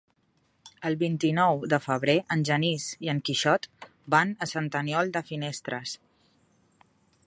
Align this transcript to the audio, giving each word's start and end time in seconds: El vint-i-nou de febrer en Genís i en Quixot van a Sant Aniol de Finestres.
El 0.89 0.95
vint-i-nou 1.01 1.59
de 1.73 1.79
febrer 1.83 2.15
en 2.37 2.43
Genís 2.51 2.87
i 3.07 3.13
en 3.15 3.21
Quixot 3.29 3.69
van 4.17 4.35
a 4.47 4.49
Sant 4.57 4.75
Aniol 4.85 5.17
de 5.19 5.27
Finestres. 5.33 5.99